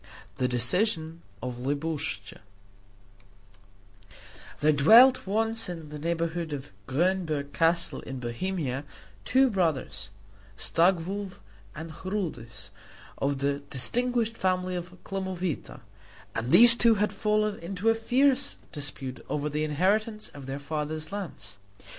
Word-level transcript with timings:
THE 0.37 0.47
DECISION 0.47 1.21
OF 1.43 1.59
LIBUSCHA 1.59 2.39
There 4.59 4.71
dwelt 4.71 5.27
once 5.27 5.69
in 5.69 5.89
the 5.89 5.99
neighborhood 5.99 6.53
of 6.53 6.71
Grünberg 6.87 7.53
Castle 7.53 7.99
in 8.01 8.19
Bohemia 8.19 8.83
two 9.25 9.51
brothers 9.51 10.09
Staglow 10.57 11.33
and 11.75 11.91
Chrudis, 11.91 12.71
of 13.19 13.37
the 13.37 13.59
distinguished 13.69 14.37
family 14.39 14.73
of 14.73 14.97
Klemowita 15.03 15.81
and 16.33 16.51
these 16.51 16.73
two 16.75 16.95
had 16.95 17.13
fallen 17.13 17.59
into 17.59 17.87
a 17.89 17.93
fierce 17.93 18.55
dispute 18.71 19.23
over 19.29 19.49
the 19.51 19.63
inheritance 19.63 20.29
of 20.29 20.47
their 20.47 20.57
father's 20.57 21.11
lands. 21.11 21.59